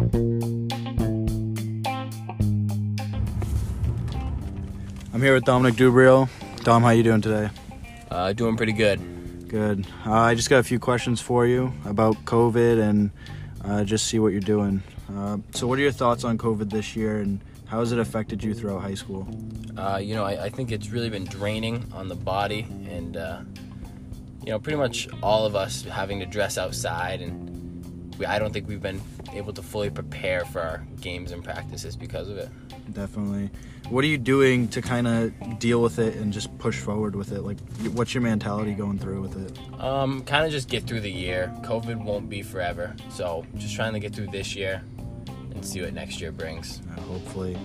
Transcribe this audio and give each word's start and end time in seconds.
I'm 0.00 0.70
here 5.20 5.34
with 5.34 5.44
Dominic 5.44 5.74
Dubrio. 5.74 6.30
Dom, 6.64 6.82
how 6.82 6.88
you 6.88 7.02
doing 7.02 7.20
today? 7.20 7.50
Uh, 8.10 8.32
doing 8.32 8.56
pretty 8.56 8.72
good. 8.72 9.48
Good. 9.48 9.86
Uh, 10.06 10.14
I 10.14 10.34
just 10.34 10.48
got 10.48 10.58
a 10.58 10.62
few 10.62 10.78
questions 10.78 11.20
for 11.20 11.46
you 11.46 11.74
about 11.84 12.16
COVID 12.24 12.80
and 12.80 13.10
uh, 13.62 13.84
just 13.84 14.06
see 14.06 14.18
what 14.18 14.32
you're 14.32 14.40
doing. 14.40 14.82
Uh, 15.14 15.36
so, 15.50 15.66
what 15.66 15.78
are 15.78 15.82
your 15.82 15.92
thoughts 15.92 16.24
on 16.24 16.38
COVID 16.38 16.70
this 16.70 16.96
year, 16.96 17.18
and 17.18 17.38
how 17.66 17.80
has 17.80 17.92
it 17.92 17.98
affected 17.98 18.42
you 18.42 18.54
throughout 18.54 18.80
high 18.80 18.94
school? 18.94 19.28
Uh, 19.76 20.00
you 20.02 20.14
know, 20.14 20.24
I, 20.24 20.44
I 20.44 20.48
think 20.48 20.72
it's 20.72 20.88
really 20.88 21.10
been 21.10 21.26
draining 21.26 21.92
on 21.92 22.08
the 22.08 22.16
body, 22.16 22.66
and 22.88 23.18
uh, 23.18 23.42
you 24.46 24.52
know, 24.52 24.58
pretty 24.58 24.78
much 24.78 25.10
all 25.22 25.44
of 25.44 25.54
us 25.54 25.82
having 25.82 26.20
to 26.20 26.26
dress 26.26 26.56
outside, 26.56 27.20
and 27.20 27.49
we, 28.20 28.26
I 28.26 28.38
don't 28.38 28.52
think 28.52 28.68
we've 28.68 28.82
been 28.82 29.00
able 29.32 29.52
to 29.54 29.62
fully 29.62 29.90
prepare 29.90 30.44
for 30.44 30.60
our 30.60 30.84
games 31.00 31.32
and 31.32 31.42
practices 31.42 31.96
because 31.96 32.28
of 32.28 32.36
it. 32.36 32.48
Definitely. 32.92 33.50
What 33.88 34.04
are 34.04 34.08
you 34.08 34.18
doing 34.18 34.68
to 34.68 34.82
kind 34.82 35.08
of 35.08 35.58
deal 35.58 35.82
with 35.82 35.98
it 35.98 36.14
and 36.16 36.32
just 36.32 36.56
push 36.58 36.78
forward 36.78 37.16
with 37.16 37.32
it? 37.32 37.40
Like, 37.40 37.58
what's 37.94 38.14
your 38.14 38.22
mentality 38.22 38.74
going 38.74 38.98
through 38.98 39.22
with 39.22 39.36
it? 39.44 39.82
Um, 39.82 40.22
kind 40.22 40.44
of 40.44 40.52
just 40.52 40.68
get 40.68 40.84
through 40.84 41.00
the 41.00 41.10
year. 41.10 41.52
COVID 41.62 42.04
won't 42.04 42.28
be 42.28 42.42
forever, 42.42 42.94
so 43.10 43.44
just 43.56 43.74
trying 43.74 43.94
to 43.94 43.98
get 44.00 44.14
through 44.14 44.28
this 44.28 44.54
year 44.54 44.82
and 45.54 45.64
see 45.64 45.80
what 45.80 45.92
next 45.94 46.20
year 46.20 46.30
brings. 46.30 46.82
Uh, 46.96 47.00
hopefully. 47.00 47.56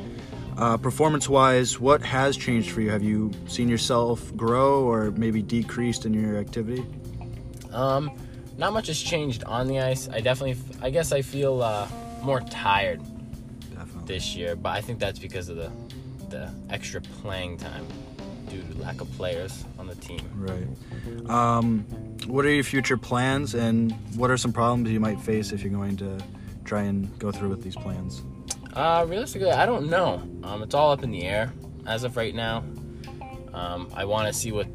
Uh, 0.58 0.77
performance 0.77 1.27
wise, 1.27 1.80
what 1.82 2.02
has 2.02 2.38
changed 2.38 2.72
for 2.72 2.80
you? 2.80 2.90
Have 2.90 3.04
you 3.04 3.32
seen 3.46 3.68
yourself 3.68 4.35
grow 4.38 4.85
or 4.85 5.12
maybe 5.12 5.41
decreased 5.41 6.05
in 6.05 6.13
your 6.13 6.38
activity? 6.38 6.85
Um, 7.74 8.10
not 8.58 8.73
much 8.73 8.88
has 8.88 9.02
changed 9.02 9.44
on 9.44 9.68
the 9.68 9.80
ice. 9.80 10.08
I 10.09 10.22
definitely, 10.22 10.58
I 10.82 10.90
guess 10.90 11.12
I 11.12 11.22
feel 11.22 11.62
uh, 11.62 11.88
more 12.22 12.41
tired 12.41 13.02
Definitely. 13.72 14.02
this 14.05 14.35
year, 14.35 14.55
but 14.55 14.70
I 14.70 14.82
think 14.82 14.99
that's 14.99 15.20
because 15.20 15.49
of 15.49 15.57
the 15.57 15.71
the 16.30 16.52
extra 16.71 17.02
playing 17.02 17.57
time 17.57 17.85
due 18.49 18.62
to 18.62 18.82
lack 18.82 18.99
of 18.99 19.12
players 19.13 19.63
on 19.77 19.85
the 19.88 19.96
team. 19.96 20.21
Right. 20.35 21.30
Um, 21.30 21.85
what 22.26 22.46
are 22.46 22.49
your 22.49 22.63
future 22.63 22.98
plans, 22.98 23.54
and 23.54 23.91
what 24.15 24.32
are 24.32 24.38
some 24.38 24.52
problems 24.52 24.90
you 24.90 24.99
might 24.99 25.20
face 25.20 25.52
if 25.52 25.62
you're 25.62 25.74
going 25.74 25.98
to 25.98 26.18
try 26.63 26.84
and 26.84 27.18
go 27.20 27.32
through 27.32 27.49
with 27.49 27.62
these 27.63 27.76
plans? 27.76 28.24
Uh, 28.74 29.05
realistically, 29.08 29.52
I 29.52 29.65
don't 29.65 29.90
know. 29.90 30.21
Um, 30.43 30.63
it's 30.63 30.74
all 30.74 30.91
up 30.91 31.04
in 31.04 31.12
the 31.12 31.24
air 31.24 31.54
as 31.85 32.04
of 32.04 32.18
right 32.18 32.34
now. 32.34 32.63
Um, 33.54 33.90
I 33.93 34.05
want 34.05 34.27
to 34.27 34.34
see 34.34 34.52
what 34.52 34.68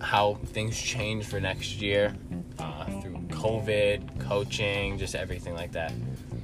how 0.00 0.34
things 0.46 0.80
change 0.80 1.24
for 1.24 1.40
next 1.40 1.80
year 1.80 2.14
uh, 2.58 2.84
through 3.00 3.16
COVID, 3.30 4.20
coaching, 4.20 4.98
just 4.98 5.14
everything 5.14 5.54
like 5.54 5.72
that 5.72 5.92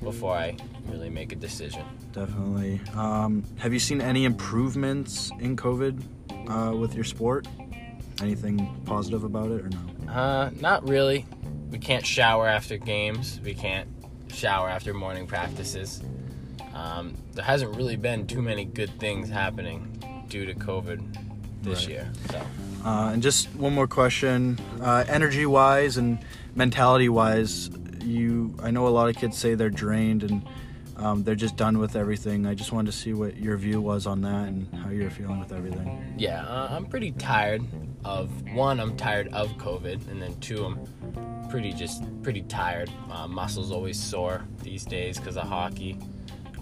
before 0.03 0.35
I 0.37 0.57
really 0.87 1.11
make 1.11 1.33
a 1.33 1.37
decision. 1.37 1.85
Definitely. 2.13 2.81
Um, 2.95 3.43
have 3.59 3.73
you 3.73 3.79
seen 3.79 4.01
any 4.01 4.25
improvements 4.25 5.31
in 5.41 5.57
COVID 5.57 6.03
uh, 6.49 6.77
with 6.77 6.95
your 6.95 7.05
sport? 7.05 7.47
Anything 8.21 8.81
positive 8.85 9.25
about 9.25 9.51
it 9.51 9.63
or 9.65 9.69
no? 9.71 10.13
Uh, 10.13 10.51
not 10.61 10.87
really. 10.89 11.27
We 11.71 11.79
can't 11.79 12.07
shower 12.07 12.47
after 12.47 12.77
games. 12.77 13.41
We 13.43 13.55
can't 13.55 13.89
shower 14.33 14.69
after 14.69 14.95
morning 14.95 15.27
practices. 15.27 16.03
Um, 16.75 17.15
there 17.33 17.45
hasn't 17.45 17.77
really 17.77 17.97
been 17.97 18.27
too 18.27 18.43
many 18.43 18.65
good 18.65 18.99
things 19.01 19.29
happening 19.29 20.25
due 20.29 20.47
to 20.47 20.55
COVID 20.55 21.63
this 21.63 21.81
Right. 21.81 21.89
year. 21.89 22.13
So, 22.31 22.41
Uh, 22.85 23.11
and 23.13 23.23
just 23.23 23.49
one 23.55 23.75
more 23.75 23.87
question: 23.87 24.59
uh, 24.81 25.05
energy-wise 25.09 25.97
and 25.97 26.19
mentality-wise, 26.55 27.71
you. 28.03 28.55
I 28.63 28.71
know 28.71 28.87
a 28.87 28.91
lot 28.91 29.09
of 29.09 29.17
kids 29.17 29.39
say 29.39 29.55
they're 29.55 29.71
drained 29.71 30.23
and 30.23 30.47
um, 30.97 31.25
they're 31.25 31.35
just 31.35 31.57
done 31.57 31.79
with 31.79 31.97
everything. 31.97 32.47
I 32.47 32.55
just 32.55 32.73
wanted 32.73 32.93
to 32.93 32.97
see 32.97 33.13
what 33.15 33.37
your 33.37 33.57
view 33.57 33.81
was 33.81 34.07
on 34.07 34.21
that 34.23 34.49
and 34.49 34.73
how 34.75 34.91
you're 34.91 35.11
feeling 35.11 35.41
with 35.41 35.53
everything. 35.53 36.15
yeah, 36.19 36.45
uh, 36.47 36.69
I'm 36.71 36.87
pretty 36.87 37.13
tired 37.13 37.63
of 38.05 38.31
one. 38.53 38.79
I'm 38.81 38.97
tired 38.97 39.29
of 39.33 39.49
COVID, 39.57 40.09
and 40.09 40.21
then 40.21 40.39
two, 40.41 40.65
I'm 40.65 41.49
pretty 41.49 41.73
just 41.73 42.05
pretty 42.23 42.43
tired. 42.43 42.91
Uh, 43.11 43.27
muscles 43.27 43.73
always 43.73 43.99
sore 43.99 44.45
these 44.63 44.85
days 44.85 45.19
because 45.19 45.37
of 45.37 45.49
hockey. 45.49 45.99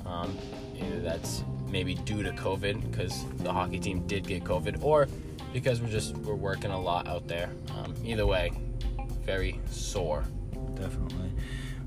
Um, 0.06 0.36
either 0.76 1.00
that's 1.00 1.44
maybe 1.68 1.94
due 1.94 2.22
to 2.22 2.32
COVID 2.32 2.90
because 2.90 3.24
the 3.38 3.52
hockey 3.52 3.80
team 3.80 4.06
did 4.06 4.26
get 4.26 4.44
COVID, 4.44 4.82
or 4.82 5.08
because 5.52 5.80
we're 5.80 5.88
just 5.88 6.16
we're 6.18 6.34
working 6.34 6.70
a 6.70 6.80
lot 6.80 7.06
out 7.06 7.28
there. 7.28 7.50
Um, 7.76 7.94
either 8.04 8.26
way, 8.26 8.52
very 9.24 9.60
sore. 9.70 10.24
Definitely. 10.74 11.30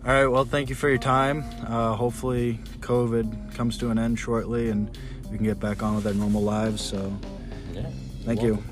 All 0.05 0.11
right. 0.13 0.27
Well, 0.27 0.45
thank 0.45 0.69
you 0.69 0.75
for 0.75 0.87
your 0.87 0.99
time. 0.99 1.43
Uh, 1.67 1.95
hopefully, 1.95 2.59
COVID 2.79 3.55
comes 3.55 3.77
to 3.79 3.89
an 3.89 3.97
end 3.97 4.19
shortly 4.19 4.69
and 4.69 4.95
we 5.31 5.37
can 5.37 5.45
get 5.45 5.59
back 5.59 5.81
on 5.81 5.95
with 5.95 6.05
our 6.05 6.13
normal 6.13 6.43
lives. 6.43 6.81
So, 6.81 7.11
Yeah. 7.73 7.89
thank 8.23 8.41
you. 8.43 8.63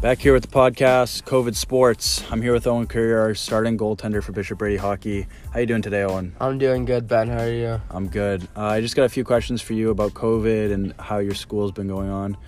Back 0.00 0.20
here 0.20 0.32
with 0.32 0.44
the 0.44 0.48
podcast, 0.48 1.24
COVID 1.24 1.54
Sports. 1.54 2.24
I'm 2.32 2.40
here 2.40 2.54
with 2.54 2.66
Owen 2.66 2.86
Courier, 2.86 3.20
our 3.20 3.34
starting 3.34 3.76
goaltender 3.76 4.22
for 4.22 4.32
Bishop 4.32 4.56
Brady 4.56 4.78
Hockey. 4.78 5.26
How 5.52 5.60
you 5.60 5.66
doing 5.66 5.82
today, 5.82 6.04
Owen? 6.04 6.34
I'm 6.40 6.56
doing 6.56 6.86
good, 6.86 7.06
Ben. 7.06 7.28
How 7.28 7.40
are 7.40 7.52
you? 7.52 7.82
I'm 7.90 8.08
good. 8.08 8.48
Uh, 8.56 8.62
I 8.62 8.80
just 8.80 8.96
got 8.96 9.04
a 9.04 9.10
few 9.10 9.24
questions 9.24 9.60
for 9.60 9.74
you 9.74 9.90
about 9.90 10.14
COVID 10.14 10.72
and 10.72 10.94
how 10.98 11.18
your 11.18 11.34
school's 11.34 11.70
been 11.70 11.86
going 11.86 12.08
on. 12.08 12.38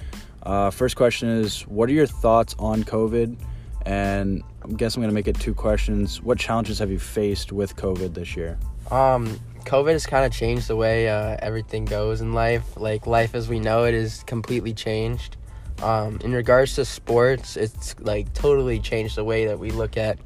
Uh, 0.42 0.70
first 0.70 0.96
question 0.96 1.28
is, 1.28 1.60
what 1.66 1.90
are 1.90 1.92
your 1.92 2.06
thoughts 2.06 2.56
on 2.58 2.84
COVID? 2.84 3.36
And 3.84 4.42
I 4.64 4.72
guess 4.72 4.96
I'm 4.96 5.02
going 5.02 5.10
to 5.10 5.14
make 5.14 5.28
it 5.28 5.38
two 5.38 5.52
questions. 5.52 6.22
What 6.22 6.38
challenges 6.38 6.78
have 6.78 6.90
you 6.90 6.98
faced 6.98 7.52
with 7.52 7.76
COVID 7.76 8.14
this 8.14 8.34
year? 8.34 8.58
Um, 8.90 9.38
COVID 9.66 9.92
has 9.92 10.06
kind 10.06 10.24
of 10.24 10.32
changed 10.32 10.68
the 10.68 10.76
way 10.76 11.10
uh, 11.10 11.36
everything 11.40 11.84
goes 11.84 12.22
in 12.22 12.32
life. 12.32 12.78
Like 12.78 13.06
life 13.06 13.34
as 13.34 13.50
we 13.50 13.60
know 13.60 13.84
it 13.84 13.92
is 13.92 14.22
completely 14.22 14.72
changed. 14.72 15.36
Um, 15.80 16.18
in 16.22 16.32
regards 16.32 16.74
to 16.76 16.84
sports, 16.84 17.56
it's 17.56 17.98
like 18.00 18.32
totally 18.34 18.78
changed 18.78 19.16
the 19.16 19.24
way 19.24 19.46
that 19.46 19.58
we 19.58 19.70
look 19.70 19.96
at 19.96 20.18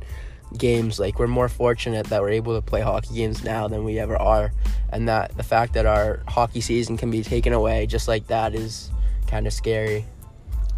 games. 0.57 0.99
Like 0.99 1.19
we're 1.19 1.27
more 1.27 1.49
fortunate 1.49 2.07
that 2.07 2.23
we're 2.23 2.31
able 2.31 2.55
to 2.55 2.63
play 2.63 2.81
hockey 2.81 3.15
games 3.15 3.45
now 3.45 3.69
than 3.69 3.85
we 3.85 3.99
ever 3.99 4.17
are, 4.17 4.53
and 4.93 5.09
that 5.09 5.37
the 5.37 5.43
fact 5.43 5.75
that 5.75 5.87
our 5.87 6.23
hockey 6.29 6.61
season 6.61 6.97
can 6.97 7.11
be 7.11 7.23
taken 7.23 7.53
away 7.53 7.87
just 7.87 8.09
like 8.09 8.27
that 8.29 8.55
is 8.55 8.91
kind 9.27 9.47
of 9.47 9.53
scary. 9.53 10.05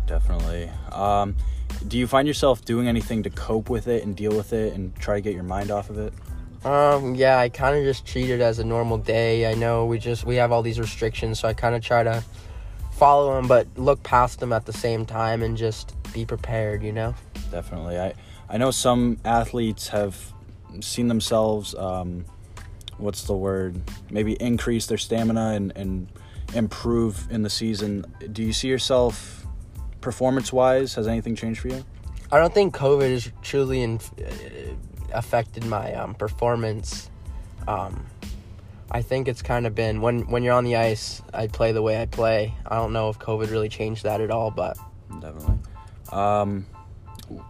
Definitely. 0.07 0.71
Um, 0.91 1.37
do 1.87 1.99
you 1.99 2.07
find 2.07 2.27
yourself 2.27 2.65
doing 2.65 2.89
anything 2.89 3.23
to 3.25 3.31
cope 3.31 3.69
with 3.69 3.89
it 3.89 4.05
and 4.05 4.17
deal 4.17 4.35
with 4.35 4.53
it 4.53 4.73
and 4.75 4.95
try 4.97 5.17
to 5.17 5.21
get 5.21 5.35
your 5.35 5.43
mind 5.45 5.71
off 5.71 5.91
of 5.91 5.99
it? 5.99 6.13
Um, 6.65 7.15
yeah, 7.15 7.39
I 7.39 7.51
kind 7.51 7.77
of 7.77 7.85
just 7.85 8.05
treat 8.05 8.31
it 8.31 8.41
as 8.41 8.59
a 8.59 8.65
normal 8.65 8.99
day. 8.99 9.51
I 9.51 9.55
know 9.55 9.87
we 9.87 9.99
just 9.99 10.25
we 10.25 10.37
have 10.37 10.51
all 10.51 10.63
these 10.63 10.81
restrictions, 10.81 11.39
so 11.39 11.49
I 11.49 11.55
kind 11.55 11.75
of 11.75 11.83
try 11.83 12.03
to 12.03 12.25
follow 12.99 13.35
them, 13.35 13.47
but 13.47 13.67
look 13.77 14.03
past 14.03 14.41
them 14.41 14.53
at 14.53 14.67
the 14.67 14.73
same 14.73 15.07
time 15.07 15.43
and 15.43 15.57
just 15.57 15.95
be 16.13 16.25
prepared. 16.25 16.83
You 16.83 16.93
know. 16.93 17.15
Definitely. 17.51 17.99
I, 17.99 18.15
I 18.49 18.59
know 18.59 18.71
some 18.71 19.19
athletes 19.25 19.89
have 19.89 20.33
seen 20.81 21.09
themselves, 21.09 21.75
um, 21.75 22.25
what's 22.99 23.25
the 23.25 23.35
word, 23.35 23.81
maybe 24.11 24.35
increase 24.35 24.87
their 24.87 24.99
stamina 24.99 25.53
and, 25.55 25.73
and 25.77 26.09
improve 26.55 27.27
in 27.31 27.43
the 27.43 27.51
season. 27.51 28.05
Do 28.33 28.43
you 28.43 28.53
see 28.53 28.69
yourself 28.69 29.47
performance 30.01 30.53
wise? 30.53 30.95
Has 30.95 31.07
anything 31.09 31.37
changed 31.37 31.61
for 31.61 31.69
you? 31.69 31.85
I 32.31 32.39
don't 32.39 32.53
think 32.53 32.75
COVID 32.75 33.11
has 33.11 33.33
truly 33.43 33.83
in, 33.83 34.01
uh, 34.19 34.31
affected 35.13 35.65
my 35.65 35.95
um, 35.95 36.15
performance. 36.15 37.11
Um, 37.67 38.07
I 38.91 39.03
think 39.03 39.29
it's 39.29 39.43
kind 39.43 39.67
of 39.67 39.75
been 39.75 40.01
when 40.01 40.21
when 40.29 40.43
you're 40.43 40.55
on 40.55 40.65
the 40.65 40.77
ice, 40.77 41.23
I 41.33 41.47
play 41.47 41.73
the 41.73 41.83
way 41.83 42.01
I 42.01 42.07
play. 42.07 42.55
I 42.67 42.77
don't 42.77 42.93
know 42.93 43.11
if 43.11 43.19
COVID 43.19 43.51
really 43.51 43.69
changed 43.69 44.05
that 44.05 44.21
at 44.21 44.31
all, 44.31 44.51
but 44.51 44.79
Definitely. 45.21 45.59
Um, 46.13 46.67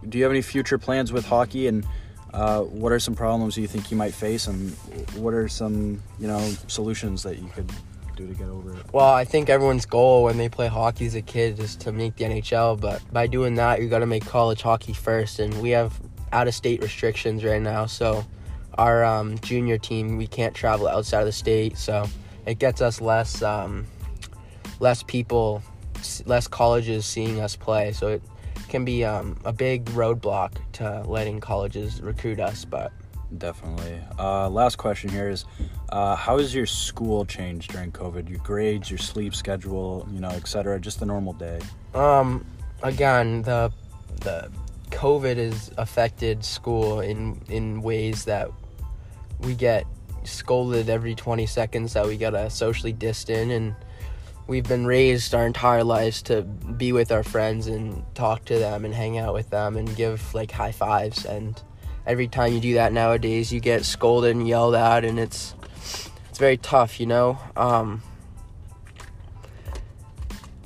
do 0.07 0.17
you 0.17 0.23
have 0.23 0.31
any 0.31 0.41
future 0.41 0.77
plans 0.77 1.13
with 1.13 1.25
hockey 1.25 1.67
and 1.67 1.85
uh, 2.33 2.61
what 2.61 2.91
are 2.91 2.99
some 2.99 3.15
problems 3.15 3.57
you 3.57 3.67
think 3.67 3.89
you 3.89 3.97
might 3.97 4.13
face 4.13 4.47
and 4.47 4.71
what 5.15 5.33
are 5.33 5.47
some 5.47 6.01
you 6.19 6.27
know 6.27 6.39
solutions 6.67 7.23
that 7.23 7.39
you 7.39 7.49
could 7.55 7.71
do 8.15 8.27
to 8.27 8.33
get 8.33 8.49
over 8.49 8.75
it 8.75 8.85
Well, 8.93 9.11
I 9.11 9.23
think 9.23 9.49
everyone's 9.49 9.85
goal 9.85 10.25
when 10.25 10.37
they 10.37 10.49
play 10.49 10.67
hockey 10.67 11.05
as 11.05 11.15
a 11.15 11.21
kid 11.21 11.59
is 11.59 11.75
to 11.77 11.91
make 11.91 12.17
the 12.17 12.25
NHL, 12.25 12.79
but 12.79 13.01
by 13.13 13.27
doing 13.27 13.55
that, 13.55 13.81
you 13.81 13.87
got 13.87 13.99
to 13.99 14.05
make 14.05 14.25
college 14.25 14.61
hockey 14.61 14.93
first. 14.93 15.39
And 15.39 15.59
we 15.61 15.69
have 15.71 15.99
out 16.31 16.47
of 16.47 16.53
state 16.53 16.81
restrictions 16.81 17.43
right 17.43 17.61
now, 17.61 17.85
so 17.85 18.25
our 18.79 19.03
um, 19.03 19.37
junior 19.39 19.77
team 19.77 20.15
we 20.15 20.25
can't 20.25 20.55
travel 20.55 20.87
outside 20.87 21.19
of 21.19 21.25
the 21.25 21.33
state, 21.33 21.77
so 21.77 22.07
it 22.45 22.59
gets 22.59 22.81
us 22.81 23.01
less 23.01 23.41
um, 23.43 23.85
less 24.79 25.03
people, 25.03 25.61
less 26.25 26.47
colleges 26.47 27.05
seeing 27.05 27.41
us 27.41 27.57
play. 27.57 27.91
So 27.91 28.07
it 28.07 28.23
can 28.69 28.85
be 28.85 29.03
um, 29.03 29.37
a 29.43 29.51
big 29.51 29.83
roadblock 29.87 30.53
to 30.73 31.03
letting 31.05 31.41
colleges 31.41 32.01
recruit 32.01 32.39
us, 32.39 32.63
but 32.63 32.93
Definitely. 33.37 34.01
Uh, 34.17 34.49
last 34.49 34.77
question 34.77 35.11
here 35.11 35.29
is, 35.29 35.45
uh, 35.89 36.15
how 36.15 36.39
has 36.39 36.55
your 36.55 36.65
school 36.65 37.25
changed 37.25 37.71
during 37.71 37.91
COVID? 37.91 38.27
Your 38.27 38.39
grades, 38.39 38.89
your 38.89 38.97
sleep 38.97 39.35
schedule, 39.35 40.07
you 40.11 40.19
know, 40.19 40.29
etc. 40.29 40.79
Just 40.79 41.03
a 41.03 41.05
normal 41.05 41.33
day. 41.33 41.59
Um, 41.93 42.43
again, 42.81 43.43
the 43.43 43.71
the 44.21 44.49
COVID 44.89 45.37
has 45.37 45.69
affected 45.77 46.43
school 46.43 47.01
in 47.01 47.39
in 47.49 47.83
ways 47.83 48.25
that 48.25 48.49
we 49.39 49.55
get 49.55 49.85
scolded 50.23 50.89
every 50.89 51.15
20 51.15 51.45
seconds 51.45 51.93
that 51.93 52.05
we 52.05 52.17
gotta 52.17 52.49
socially 52.49 52.91
distance 52.91 53.51
and 53.51 53.75
we've 54.47 54.67
been 54.67 54.85
raised 54.85 55.33
our 55.33 55.45
entire 55.45 55.83
lives 55.83 56.21
to 56.21 56.41
be 56.41 56.91
with 56.91 57.11
our 57.11 57.23
friends 57.23 57.67
and 57.67 58.03
talk 58.15 58.43
to 58.45 58.59
them 58.59 58.85
and 58.85 58.93
hang 58.93 59.17
out 59.17 59.33
with 59.33 59.49
them 59.49 59.77
and 59.77 59.95
give 59.95 60.33
like 60.33 60.51
high 60.51 60.71
fives 60.71 61.25
and 61.25 61.61
every 62.05 62.27
time 62.27 62.53
you 62.53 62.59
do 62.59 62.73
that 62.73 62.91
nowadays 62.91 63.51
you 63.53 63.59
get 63.59 63.85
scolded 63.85 64.35
and 64.35 64.47
yelled 64.47 64.75
at 64.75 65.05
and 65.05 65.19
it's 65.19 65.55
it's 66.29 66.37
very 66.37 66.57
tough 66.57 66.99
you 66.99 67.05
know 67.05 67.37
um 67.55 68.01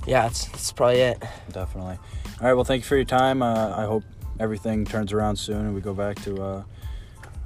yeah 0.08 0.26
it's, 0.28 0.46
that's 0.48 0.72
probably 0.72 1.00
it 1.00 1.24
Definitely. 1.54 2.00
All 2.42 2.48
right. 2.48 2.54
Well, 2.54 2.66
thank 2.66 2.82
you 2.84 2.88
for 2.88 2.96
your 2.96 3.06
time. 3.06 3.42
Uh, 3.42 3.74
I 3.78 3.86
hope 3.86 4.04
everything 4.40 4.86
turns 4.86 5.14
around 5.14 5.38
soon 5.38 5.68
and 5.68 5.76
we 5.76 5.82
go 5.82 5.94
back 5.94 6.22
to 6.24 6.42
uh, 6.42 6.64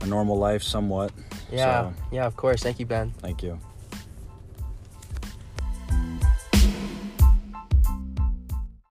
a 0.02 0.06
normal 0.06 0.38
life 0.38 0.64
somewhat. 0.64 1.12
yeah 1.52 1.92
So, 1.92 1.94
yeah 2.12 2.26
of 2.26 2.36
course 2.36 2.62
thank 2.64 2.80
you 2.80 2.86
ben 2.86 3.12
thank 3.22 3.42
you. 3.44 3.60